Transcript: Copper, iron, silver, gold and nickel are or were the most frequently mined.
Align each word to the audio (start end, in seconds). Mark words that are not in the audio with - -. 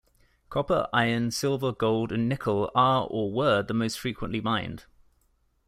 Copper, 0.49 0.89
iron, 0.93 1.29
silver, 1.29 1.71
gold 1.71 2.11
and 2.11 2.27
nickel 2.27 2.71
are 2.73 3.05
or 3.11 3.31
were 3.31 3.61
the 3.61 3.75
most 3.75 3.99
frequently 3.99 4.41
mined. 4.41 4.85